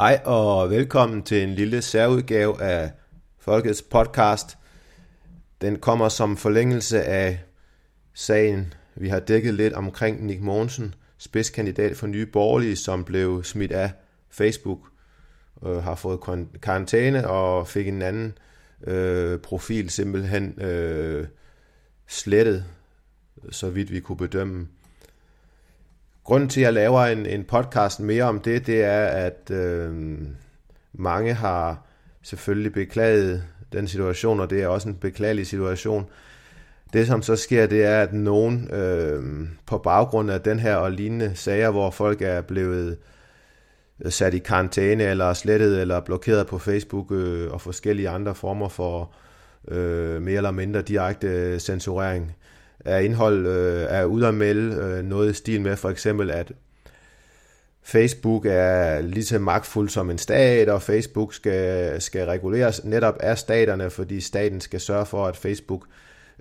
Hej 0.00 0.20
og 0.24 0.70
velkommen 0.70 1.22
til 1.22 1.42
en 1.42 1.54
lille 1.54 1.82
særudgave 1.82 2.62
af 2.62 2.92
Folkets 3.38 3.82
podcast. 3.82 4.58
Den 5.60 5.78
kommer 5.78 6.08
som 6.08 6.36
forlængelse 6.36 7.02
af 7.02 7.40
sagen, 8.14 8.74
vi 8.94 9.08
har 9.08 9.20
dækket 9.20 9.54
lidt 9.54 9.74
omkring 9.74 10.26
Nick 10.26 10.40
Mogensen, 10.40 10.94
spidskandidat 11.18 11.96
for 11.96 12.06
Nye 12.06 12.26
Borgerlige, 12.26 12.76
som 12.76 13.04
blev 13.04 13.44
smidt 13.44 13.72
af 13.72 13.92
Facebook, 14.30 14.78
øh, 15.66 15.76
har 15.76 15.94
fået 15.94 16.20
karantæne 16.62 17.28
og 17.28 17.68
fik 17.68 17.88
en 17.88 18.02
anden 18.02 18.38
øh, 18.86 19.38
profil 19.38 19.90
simpelthen 19.90 20.60
øh, 20.60 21.26
slettet, 22.08 22.64
så 23.50 23.70
vidt 23.70 23.92
vi 23.92 24.00
kunne 24.00 24.18
bedømme. 24.18 24.68
Grunden 26.30 26.48
til, 26.48 26.60
at 26.60 26.64
jeg 26.64 26.72
laver 26.72 27.00
en, 27.00 27.26
en 27.26 27.44
podcast 27.44 28.00
mere 28.00 28.24
om 28.24 28.40
det, 28.40 28.66
det 28.66 28.84
er, 28.84 29.04
at 29.06 29.50
øh, 29.50 30.18
mange 30.92 31.34
har 31.34 31.86
selvfølgelig 32.22 32.72
beklaget 32.72 33.44
den 33.72 33.88
situation, 33.88 34.40
og 34.40 34.50
det 34.50 34.62
er 34.62 34.68
også 34.68 34.88
en 34.88 34.94
beklagelig 34.94 35.46
situation. 35.46 36.06
Det, 36.92 37.06
som 37.06 37.22
så 37.22 37.36
sker, 37.36 37.66
det 37.66 37.84
er, 37.84 38.02
at 38.02 38.12
nogen 38.12 38.70
øh, 38.70 39.48
på 39.66 39.78
baggrund 39.78 40.30
af 40.30 40.40
den 40.40 40.58
her 40.58 40.76
og 40.76 40.92
lignende 40.92 41.32
sager, 41.34 41.70
hvor 41.70 41.90
folk 41.90 42.22
er 42.22 42.40
blevet 42.40 42.98
sat 44.08 44.34
i 44.34 44.38
karantæne, 44.38 45.04
eller 45.04 45.32
slettet, 45.32 45.80
eller 45.80 46.00
blokeret 46.00 46.46
på 46.46 46.58
Facebook, 46.58 47.12
øh, 47.12 47.52
og 47.52 47.60
forskellige 47.60 48.08
andre 48.08 48.34
former 48.34 48.68
for 48.68 49.12
øh, 49.68 50.22
mere 50.22 50.36
eller 50.36 50.50
mindre 50.50 50.82
direkte 50.82 51.60
censurering, 51.60 52.36
af 52.84 53.02
indhold 53.04 53.46
øh, 53.46 53.86
er 53.88 54.04
ude 54.04 54.26
at 54.26 54.34
melde 54.34 54.76
øh, 54.76 55.04
noget 55.04 55.30
i 55.30 55.34
stil 55.34 55.60
med 55.60 55.76
for 55.76 55.90
eksempel, 55.90 56.30
at 56.30 56.52
Facebook 57.82 58.46
er 58.48 59.00
lige 59.00 59.24
så 59.24 59.38
magtfuld 59.38 59.88
som 59.88 60.10
en 60.10 60.18
stat, 60.18 60.68
og 60.68 60.82
Facebook 60.82 61.34
skal, 61.34 62.00
skal 62.02 62.26
reguleres 62.26 62.84
netop 62.84 63.16
af 63.20 63.38
staterne, 63.38 63.90
fordi 63.90 64.20
staten 64.20 64.60
skal 64.60 64.80
sørge 64.80 65.06
for, 65.06 65.26
at 65.26 65.36
Facebook 65.36 65.86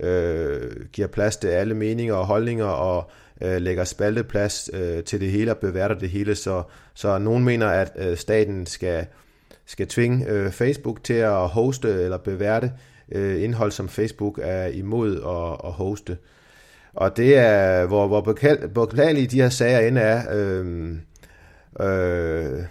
øh, 0.00 0.86
giver 0.92 1.08
plads 1.08 1.36
til 1.36 1.48
alle 1.48 1.74
meninger 1.74 2.14
og 2.14 2.26
holdninger, 2.26 2.64
og 2.64 3.10
øh, 3.40 3.56
lægger 3.56 3.84
spalteplads 3.84 4.70
øh, 4.72 5.04
til 5.04 5.20
det 5.20 5.30
hele 5.30 5.50
og 5.50 5.58
beværter 5.58 5.98
det 5.98 6.10
hele. 6.10 6.34
Så, 6.34 6.62
så 6.94 7.18
nogen 7.18 7.44
mener, 7.44 7.66
at 7.66 7.92
øh, 7.96 8.16
staten 8.16 8.66
skal, 8.66 9.06
skal 9.66 9.86
tvinge 9.86 10.28
øh, 10.28 10.50
Facebook 10.50 11.04
til 11.04 11.14
at 11.14 11.48
hoste 11.48 11.88
eller 11.88 12.18
beværte 12.18 12.72
øh, 13.12 13.42
indhold, 13.42 13.70
som 13.70 13.88
Facebook 13.88 14.38
er 14.42 14.66
imod 14.66 15.16
at, 15.16 15.68
at 15.68 15.72
hoste. 15.72 16.16
Og 16.94 17.16
det 17.16 17.36
er, 17.36 17.86
hvor, 17.86 18.06
hvor 18.72 18.84
beklagelige 18.86 19.26
de 19.26 19.40
her 19.42 19.48
sager 19.48 19.80
end 19.80 19.98
er, 19.98 20.22
øh, 20.32 20.90
øh, 21.80 22.62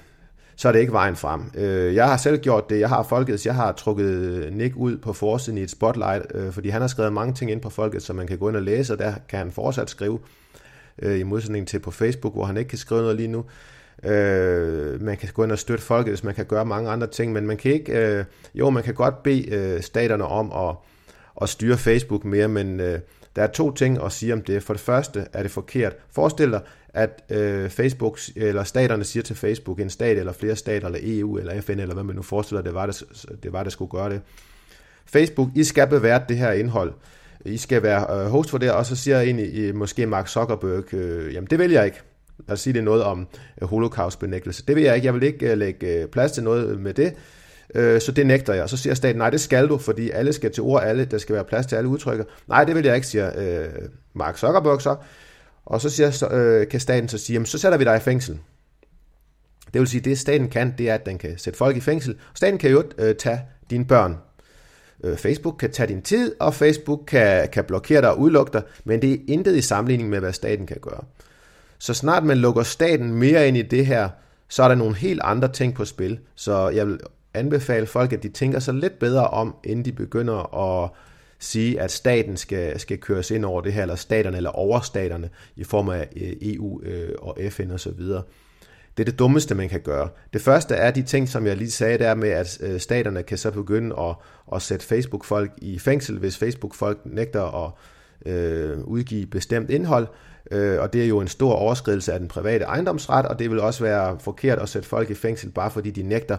så 0.56 0.68
er 0.68 0.72
det 0.72 0.80
ikke 0.80 0.94
vejen 0.94 1.16
frem. 1.16 1.52
Øh, 1.56 1.96
jeg 1.96 2.08
har 2.08 2.18
selv 2.18 2.38
gjort 2.38 2.70
det. 2.70 2.80
Jeg 2.80 2.90
har 2.90 3.04
Folkets, 3.04 3.46
jeg 3.46 3.56
har 3.56 3.72
trukket 3.72 4.50
Nick 4.54 4.76
ud 4.76 4.98
på 4.98 5.14
forsiden 5.14 5.58
i 5.58 5.62
et 5.62 5.72
spotlight, 5.72 6.26
øh, 6.34 6.52
fordi 6.52 6.70
han 6.70 6.82
har 6.82 6.88
skrevet 6.88 7.14
mange 7.14 7.34
ting 7.34 7.52
ind 7.52 7.62
på 7.62 7.70
Folket, 7.70 8.04
som 8.04 8.16
man 8.16 8.28
kan 8.28 8.38
gå 8.38 8.50
ind 8.50 8.56
og 8.56 8.62
læse, 8.62 8.94
og 8.94 9.00
der 9.00 9.14
kan 9.30 9.40
han 9.40 9.52
fortsat 9.52 9.90
skrive, 9.90 10.20
øh, 11.02 11.20
i 11.20 11.24
modsætning 11.24 11.68
til 11.68 11.80
på 11.80 11.92
Facebook, 11.92 12.34
hvor 12.34 12.46
han 12.46 12.58
ikke 12.58 12.70
kan 12.70 12.78
skrive 12.78 13.02
noget 13.02 13.16
lige 13.16 13.28
nu. 13.28 13.46
Øh, 14.06 15.02
man 15.02 15.18
kan 15.18 15.30
gå 15.34 15.44
ind 15.44 15.52
og 15.52 15.60
støtte 15.60 15.84
folket, 15.84 16.12
hvis 16.12 16.24
man 16.24 16.36
kan 16.36 16.46
gøre 16.46 16.66
mange 16.66 16.90
andre 16.90 17.08
ting, 17.08 17.34
men 17.34 17.48
man 17.48 17.58
kan 17.58 17.72
ikke, 17.72 18.18
øh, 18.18 18.26
jo, 18.56 18.70
man 18.70 18.84
kan 18.84 18.94
godt 18.94 19.24
bede 19.24 19.56
øh, 19.56 19.82
staterne 19.82 20.26
om 20.26 20.70
at, 20.70 20.76
at 21.42 21.50
styre 21.50 21.78
Facebook 21.78 22.26
mere, 22.26 22.48
men 22.48 22.80
øh, 22.80 23.00
der 23.36 23.44
er 23.44 23.48
to 23.48 23.72
ting 23.72 24.04
at 24.04 24.12
sige 24.12 24.34
om 24.34 24.42
det. 24.42 24.64
For 24.64 24.74
det 24.74 24.82
første 24.82 25.26
er 25.34 25.42
det 25.42 25.52
forkert. 25.52 25.96
Forestil 26.12 26.52
dig, 26.52 26.62
at 26.90 27.24
øh, 27.30 27.70
Facebook 27.70 28.20
eller 28.36 28.64
staterne 28.64 29.04
siger 29.04 29.24
til 29.24 29.36
Facebook, 29.36 29.80
en 29.80 29.90
stat 29.90 30.18
eller 30.18 30.34
flere 30.34 30.56
stater, 30.56 30.88
eller 30.88 31.00
EU 31.02 31.38
eller 31.38 31.62
FN, 31.62 31.80
eller 31.80 31.94
hvad 31.94 32.04
man 32.04 32.16
nu 32.16 32.22
forestiller, 32.22 32.62
det 32.62 32.74
var, 32.74 32.86
det, 32.86 33.04
det 33.44 33.54
var, 33.54 33.64
det 33.64 33.72
skulle 33.72 33.92
gøre 33.92 34.10
det. 34.10 34.22
Facebook, 35.06 35.50
I 35.56 35.64
skal 35.64 35.88
beværte 35.88 36.26
det 36.30 36.38
her 36.38 36.52
indhold. 36.52 36.94
I 37.46 37.58
skal 37.58 37.84
være 37.84 38.20
øh, 38.20 38.32
host 38.32 38.50
for 38.50 38.58
det, 38.58 38.72
og 38.72 38.86
så 38.86 38.96
siger 38.96 39.20
egentlig 39.20 39.76
måske 39.76 40.06
Mark 40.06 40.28
Zuckerberg, 40.28 40.94
øh, 40.94 41.34
jamen 41.34 41.48
det 41.50 41.60
vil 41.60 41.72
jeg 41.72 41.86
ikke. 41.86 42.02
Lad 42.48 42.54
os 42.54 42.60
sige 42.60 42.74
det 42.74 42.84
noget 42.84 43.04
om 43.04 43.28
holocaustbenægtelse. 43.62 43.70
holocaust-benægtelse. 43.70 44.64
Det 44.68 44.76
vil 44.76 44.84
jeg 44.84 44.96
ikke. 44.96 45.06
Jeg 45.06 45.14
vil 45.14 45.24
ikke 45.24 45.52
øh, 45.52 45.58
lægge 45.58 45.88
øh, 45.88 46.08
plads 46.08 46.32
til 46.32 46.44
noget 46.44 46.80
med 46.80 46.94
det. 46.94 47.14
Øh, 47.76 48.02
så 48.02 48.12
det 48.12 48.28
nægter 48.28 48.54
jeg. 48.54 48.70
Så 48.70 48.78
siger 48.78 48.94
staten, 48.94 49.18
nej, 49.18 49.30
det 49.30 49.42
skal 49.42 49.68
du, 49.68 49.78
fordi 49.78 50.10
alle 50.10 50.34
skal 50.34 50.52
til 50.52 50.64
ord, 50.64 50.84
alle, 50.84 51.06
der 51.06 51.18
skal 51.18 51.36
være 51.36 51.44
plads 51.44 51.66
til 51.66 51.76
alle 51.76 51.90
udtrykker. 51.90 52.26
Nej, 52.48 52.64
det 52.64 52.76
vil 52.76 52.86
jeg 52.86 52.96
ikke, 52.96 53.08
siger 53.08 53.32
øh, 53.38 53.70
Mark 54.14 54.38
Zuckerberg 54.38 54.82
så. 54.82 54.96
Og 55.66 55.82
så 55.82 55.90
siger, 55.90 56.12
så, 56.12 56.28
øh, 56.28 56.68
kan 56.68 56.80
staten 56.80 57.10
så 57.10 57.18
sige, 57.18 57.34
jamen, 57.34 57.46
så 57.46 57.58
sætter 57.58 57.78
vi 57.78 57.84
dig 57.84 57.98
i 57.98 58.00
fængsel. 58.00 58.40
Det 59.74 59.80
vil 59.80 59.88
sige, 59.88 60.02
det 60.02 60.20
staten 60.20 60.50
kan, 60.50 60.74
det 60.78 60.90
er, 60.90 60.94
at 60.94 61.06
den 61.06 61.18
kan 61.18 61.38
sætte 61.38 61.58
folk 61.58 61.78
i 61.78 61.80
fængsel. 61.80 62.16
Staten 62.36 62.60
kan 62.60 62.72
jo 62.72 62.84
øh, 62.98 63.16
tage 63.16 63.42
dine 63.70 63.86
børn. 63.86 64.18
Øh, 65.04 65.18
Facebook 65.18 65.56
kan 65.60 65.72
tage 65.72 65.88
din 65.88 66.02
tid, 66.02 66.36
og 66.40 66.54
Facebook 66.54 67.04
kan, 67.08 67.48
kan 67.54 67.64
blokere 67.64 68.02
dig 68.02 68.12
og 68.12 68.20
udelukke 68.20 68.54
dig, 68.54 68.62
men 68.84 69.02
det 69.02 69.14
er 69.14 69.18
intet 69.28 69.56
i 69.56 69.62
sammenligning 69.62 70.10
med, 70.10 70.20
hvad 70.20 70.34
staten 70.34 70.68
kan 70.68 70.78
gøre. 70.82 71.04
Så 71.80 71.94
snart 71.94 72.24
man 72.24 72.38
lukker 72.38 72.64
staten 72.64 73.14
mere 73.14 73.48
ind 73.48 73.58
i 73.58 73.62
det 73.62 73.86
her, 73.86 74.10
så 74.50 74.64
er 74.64 74.68
der 74.68 74.76
nogle 74.76 74.96
helt 74.96 75.22
andre 75.24 75.48
ting 75.48 75.76
på 75.76 75.86
spil. 75.86 76.20
Så 76.36 76.70
jeg 76.70 76.88
vil 76.88 77.00
anbefale 77.34 77.86
folk, 77.86 78.14
at 78.14 78.24
de 78.24 78.30
tænker 78.30 78.60
sig 78.60 78.74
lidt 78.74 79.00
bedre 79.00 79.28
om, 79.28 79.56
inden 79.64 79.86
de 79.86 79.92
begynder 79.92 80.56
at 80.84 80.90
sige, 81.40 81.82
at 81.82 81.92
staten 81.92 82.38
skal, 82.38 82.80
skal 82.80 82.98
køres 82.98 83.32
ind 83.32 83.46
over 83.46 83.62
det 83.62 83.74
her, 83.74 83.82
eller 83.82 83.96
staterne, 83.96 84.38
eller 84.38 84.50
overstaterne, 84.50 85.30
i 85.56 85.64
form 85.64 85.90
af 85.90 86.08
eh, 86.16 86.34
EU 86.42 86.82
øh, 86.82 87.10
og 87.22 87.38
FN 87.50 87.72
osv. 87.72 88.02
Det 88.98 89.04
er 89.04 89.12
det 89.12 89.20
dummeste, 89.20 89.56
man 89.56 89.70
kan 89.70 89.82
gøre. 89.82 90.10
Det 90.34 90.42
første 90.42 90.76
er 90.76 90.92
de 90.92 91.02
ting, 91.02 91.30
som 91.30 91.48
jeg 91.48 91.58
lige 91.58 91.72
sagde, 91.72 91.98
der 91.98 92.16
med, 92.16 92.30
at 92.30 92.58
øh, 92.62 92.80
staterne 92.80 93.24
kan 93.24 93.38
så 93.38 93.52
begynde 93.52 93.96
at, 94.00 94.16
at 94.56 94.62
sætte 94.62 94.86
Facebook-folk 94.86 95.52
i 95.58 95.80
fængsel, 95.80 96.18
hvis 96.18 96.38
Facebook-folk 96.38 97.00
nægter 97.06 97.66
at 97.66 97.72
øh, 98.34 98.80
udgive 98.80 99.26
bestemt 99.26 99.70
indhold. 99.70 100.08
Øh, 100.52 100.82
og 100.82 100.94
det 100.94 101.04
er 101.04 101.08
jo 101.08 101.20
en 101.20 101.28
stor 101.28 101.54
overskridelse 101.54 102.14
af 102.14 102.20
den 102.20 102.28
private 102.28 102.66
ejendomsret, 102.66 103.26
og 103.26 103.40
det 103.40 103.52
vil 103.52 103.60
også 103.60 103.84
være 103.84 104.18
forkert 104.20 104.60
at 104.60 104.70
sætte 104.70 104.88
folk 104.88 105.10
i 105.10 105.14
fængsel, 105.14 105.52
bare 105.52 105.72
fordi 105.72 105.92
de 105.92 106.04
nægter 106.04 106.38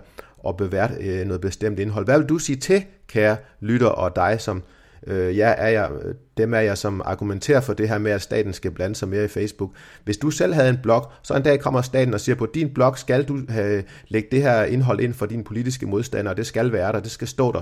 at 0.48 0.56
beværte 0.56 0.94
øh, 1.00 1.26
noget 1.26 1.40
bestemt 1.40 1.78
indhold. 1.78 2.04
Hvad 2.04 2.18
vil 2.18 2.28
du 2.28 2.38
sige 2.38 2.56
til, 2.56 2.84
kære 3.08 3.36
lytter 3.60 3.86
og 3.86 4.16
dig, 4.16 4.36
som 4.40 4.62
øh, 5.06 5.36
ja, 5.36 5.54
er 5.58 5.68
jeg, 5.68 5.90
dem 6.36 6.54
er 6.54 6.60
jeg, 6.60 6.78
som 6.78 7.02
argumenterer 7.04 7.60
for 7.60 7.72
det 7.72 7.88
her 7.88 7.98
med, 7.98 8.10
at 8.10 8.22
staten 8.22 8.52
skal 8.52 8.70
blande 8.70 8.96
sig 8.96 9.08
mere 9.08 9.24
i 9.24 9.28
Facebook. 9.28 9.70
Hvis 10.04 10.16
du 10.16 10.30
selv 10.30 10.54
havde 10.54 10.68
en 10.68 10.78
blog, 10.82 11.10
så 11.22 11.34
en 11.34 11.42
dag 11.42 11.60
kommer 11.60 11.82
staten 11.82 12.14
og 12.14 12.20
siger, 12.20 12.36
på 12.36 12.46
din 12.54 12.74
blog 12.74 12.98
skal 12.98 13.24
du 13.24 13.40
have, 13.48 13.82
lægge 14.08 14.28
det 14.32 14.42
her 14.42 14.64
indhold 14.64 15.00
ind 15.00 15.14
for 15.14 15.26
dine 15.26 15.44
politiske 15.44 15.86
modstandere, 15.86 16.34
det 16.34 16.46
skal 16.46 16.72
være 16.72 16.92
der, 16.92 17.00
det 17.00 17.10
skal 17.10 17.28
stå 17.28 17.52
der 17.52 17.60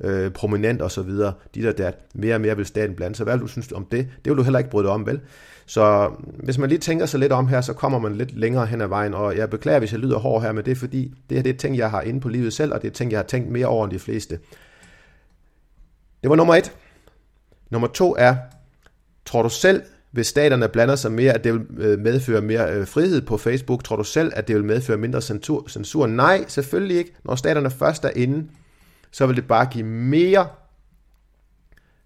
øh, 0.00 0.30
prominent 0.30 0.82
og 0.82 0.90
så 0.90 1.02
videre, 1.02 1.32
de 1.54 1.62
der, 1.62 1.72
der 1.72 1.90
mere 2.14 2.34
og 2.34 2.40
mere 2.40 2.56
vil 2.56 2.66
staten 2.66 2.96
blande 2.96 3.16
sig. 3.16 3.24
Hvad 3.24 3.34
vil 3.34 3.42
du 3.42 3.46
synes 3.46 3.72
om 3.72 3.86
det? 3.90 4.08
Det 4.24 4.30
vil 4.30 4.36
du 4.36 4.42
heller 4.42 4.58
ikke 4.58 4.70
bryde 4.70 4.84
dig 4.84 4.92
om, 4.92 5.06
vel? 5.06 5.20
Så 5.66 6.10
hvis 6.44 6.58
man 6.58 6.68
lige 6.68 6.78
tænker 6.78 7.06
sig 7.06 7.20
lidt 7.20 7.32
om 7.32 7.48
her, 7.48 7.60
så 7.60 7.72
kommer 7.72 7.98
man 7.98 8.14
lidt 8.14 8.38
længere 8.38 8.66
hen 8.66 8.80
ad 8.80 8.86
vejen, 8.86 9.14
og 9.14 9.36
jeg 9.36 9.50
beklager, 9.50 9.78
hvis 9.78 9.92
jeg 9.92 10.00
lyder 10.00 10.18
hård 10.18 10.42
her, 10.42 10.52
men 10.52 10.64
det 10.64 10.70
er 10.70 10.76
fordi, 10.76 11.14
det 11.28 11.38
her 11.38 11.42
det 11.42 11.54
er 11.54 11.58
ting, 11.58 11.76
jeg 11.76 11.90
har 11.90 12.00
inde 12.00 12.20
på 12.20 12.28
livet 12.28 12.52
selv, 12.52 12.72
og 12.74 12.82
det 12.82 12.88
er 12.88 12.92
ting, 12.92 13.10
jeg 13.10 13.18
har 13.18 13.24
tænkt 13.24 13.50
mere 13.50 13.66
over 13.66 13.84
end 13.84 13.92
de 13.92 13.98
fleste. 13.98 14.38
Det 16.22 16.30
var 16.30 16.36
nummer 16.36 16.54
et. 16.54 16.72
Nummer 17.70 17.88
to 17.88 18.16
er, 18.18 18.36
tror 19.24 19.42
du 19.42 19.48
selv, 19.48 19.82
hvis 20.10 20.26
staterne 20.26 20.68
blander 20.68 20.96
sig 20.96 21.12
mere, 21.12 21.32
at 21.32 21.44
det 21.44 21.52
vil 21.52 21.62
øh, 21.78 21.98
medføre 21.98 22.40
mere 22.40 22.72
øh, 22.72 22.86
frihed 22.86 23.22
på 23.22 23.36
Facebook? 23.36 23.84
Tror 23.84 23.96
du 23.96 24.04
selv, 24.04 24.32
at 24.36 24.48
det 24.48 24.56
vil 24.56 24.64
medføre 24.64 24.96
mindre 24.96 25.22
censur? 25.22 25.68
censur? 25.68 26.06
Nej, 26.06 26.44
selvfølgelig 26.48 26.96
ikke. 26.96 27.12
Når 27.24 27.34
staterne 27.34 27.70
først 27.70 28.04
er 28.04 28.10
inde, 28.16 28.48
så 29.16 29.26
vil 29.26 29.36
det 29.36 29.48
bare 29.48 29.66
give 29.66 29.84
mere 29.86 30.48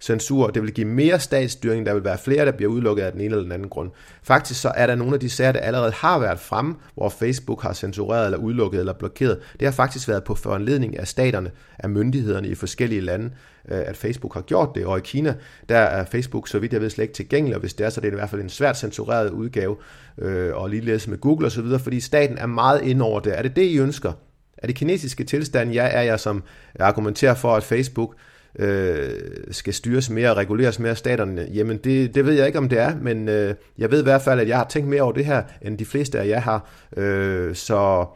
censur, 0.00 0.46
det 0.46 0.62
vil 0.62 0.72
give 0.72 0.86
mere 0.86 1.20
statsstyring, 1.20 1.86
der 1.86 1.94
vil 1.94 2.04
være 2.04 2.18
flere, 2.18 2.46
der 2.46 2.52
bliver 2.52 2.72
udelukket 2.72 3.02
af 3.02 3.12
den 3.12 3.20
ene 3.20 3.30
eller 3.30 3.42
den 3.42 3.52
anden 3.52 3.68
grund. 3.68 3.90
Faktisk 4.22 4.60
så 4.60 4.72
er 4.74 4.86
der 4.86 4.94
nogle 4.94 5.14
af 5.14 5.20
de 5.20 5.30
sager, 5.30 5.52
der 5.52 5.60
allerede 5.60 5.92
har 5.92 6.18
været 6.18 6.40
frem, 6.40 6.74
hvor 6.94 7.08
Facebook 7.08 7.62
har 7.62 7.72
censureret 7.72 8.24
eller 8.24 8.38
udelukket 8.38 8.80
eller 8.80 8.92
blokeret. 8.92 9.38
Det 9.60 9.66
har 9.66 9.72
faktisk 9.72 10.08
været 10.08 10.24
på 10.24 10.34
foranledning 10.34 10.98
af 10.98 11.08
staterne, 11.08 11.50
af 11.78 11.90
myndighederne 11.90 12.48
i 12.48 12.54
forskellige 12.54 13.00
lande, 13.00 13.24
øh, 13.68 13.78
at 13.86 13.96
Facebook 13.96 14.34
har 14.34 14.42
gjort 14.42 14.68
det. 14.74 14.86
Og 14.86 14.98
i 14.98 15.00
Kina, 15.04 15.34
der 15.68 15.78
er 15.78 16.04
Facebook, 16.04 16.48
så 16.48 16.58
vidt 16.58 16.72
jeg 16.72 16.80
ved, 16.80 16.90
slet 16.90 17.04
ikke 17.04 17.14
tilgængelig, 17.14 17.54
og 17.54 17.60
hvis 17.60 17.74
det 17.74 17.86
er, 17.86 17.90
så 17.90 18.00
det 18.00 18.06
er 18.06 18.10
det 18.10 18.16
i 18.16 18.20
hvert 18.20 18.30
fald 18.30 18.42
en 18.42 18.48
svært 18.48 18.78
censureret 18.78 19.30
udgave, 19.30 19.76
øh, 20.18 20.54
og 20.54 20.70
ligeledes 20.70 21.08
med 21.08 21.18
Google 21.18 21.46
osv., 21.46 21.78
fordi 21.78 22.00
staten 22.00 22.38
er 22.38 22.46
meget 22.46 22.82
ind 22.82 23.02
over 23.02 23.20
det. 23.20 23.38
Er 23.38 23.42
det 23.42 23.56
det, 23.56 23.64
I 23.64 23.78
ønsker? 23.78 24.12
Er 24.62 24.66
det 24.66 24.76
kinesiske 24.76 25.24
tilstand? 25.24 25.72
jeg 25.72 25.90
er 25.94 26.02
jeg 26.02 26.20
som 26.20 26.42
argumenterer 26.78 27.34
for, 27.34 27.56
at 27.56 27.64
Facebook 27.64 28.14
øh, 28.58 29.10
skal 29.50 29.74
styres 29.74 30.10
mere 30.10 30.30
og 30.30 30.36
reguleres 30.36 30.78
mere 30.78 30.90
af 30.90 30.96
staterne? 30.96 31.48
Jamen, 31.54 31.76
det, 31.76 32.14
det 32.14 32.26
ved 32.26 32.32
jeg 32.32 32.46
ikke, 32.46 32.58
om 32.58 32.68
det 32.68 32.78
er, 32.78 32.96
men 32.96 33.28
øh, 33.28 33.54
jeg 33.78 33.90
ved 33.90 34.00
i 34.00 34.02
hvert 34.02 34.22
fald, 34.22 34.40
at 34.40 34.48
jeg 34.48 34.56
har 34.56 34.66
tænkt 34.68 34.88
mere 34.88 35.02
over 35.02 35.12
det 35.12 35.24
her, 35.24 35.42
end 35.62 35.78
de 35.78 35.84
fleste 35.84 36.20
af 36.20 36.28
jer 36.28 36.40
har. 36.40 36.70
Øh, 36.96 37.54
så 37.54 38.06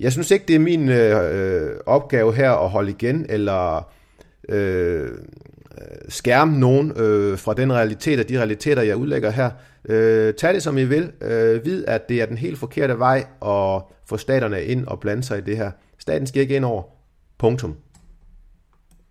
jeg 0.00 0.12
synes 0.12 0.30
ikke, 0.30 0.44
det 0.48 0.56
er 0.56 0.60
min 0.60 0.88
øh, 0.88 1.34
øh 1.34 1.70
opgave 1.86 2.34
her 2.34 2.50
at 2.50 2.70
holde 2.70 2.90
igen, 2.90 3.26
eller 3.28 3.92
øh, 4.48 5.10
Øh, 5.78 5.96
skærme 6.08 6.58
nogen 6.58 6.92
øh, 6.96 7.38
fra 7.38 7.54
den 7.54 7.72
realitet 7.72 8.20
og 8.20 8.28
de 8.28 8.38
realiteter, 8.38 8.82
jeg 8.82 8.96
udlægger 8.96 9.30
her. 9.30 9.50
Øh, 9.88 10.34
tag 10.34 10.54
det 10.54 10.62
som 10.62 10.78
I 10.78 10.84
vil. 10.84 11.12
Øh, 11.20 11.64
vid, 11.64 11.84
at 11.88 12.08
det 12.08 12.22
er 12.22 12.26
den 12.26 12.38
helt 12.38 12.58
forkerte 12.58 12.98
vej 12.98 13.24
at 13.46 13.82
få 14.06 14.16
staterne 14.16 14.64
ind 14.64 14.86
og 14.86 15.00
blande 15.00 15.22
sig 15.22 15.38
i 15.38 15.40
det 15.40 15.56
her. 15.56 15.70
Staten 15.98 16.26
skal 16.26 16.42
ikke 16.42 16.56
ind 16.56 16.64
over. 16.64 16.82
Punktum. 17.38 17.76